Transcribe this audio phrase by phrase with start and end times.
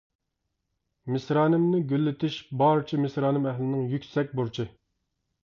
[1.15, 4.69] مىسرانىمنى گۈللىتىش بارچە مىسرانىم ئەھلىنىڭ يۈكسەك بۇرچى!